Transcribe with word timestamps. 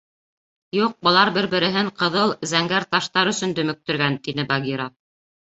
—Юҡ, 0.77 0.95
былар 1.07 1.31
бер-береһен 1.35 1.91
ҡыҙыл, 1.99 2.33
зәңгәр 2.53 2.89
таштар 2.95 3.33
өсөн 3.35 3.55
дөмөктөргән,— 3.61 4.19
тине 4.31 4.49
Багира. 4.55 4.91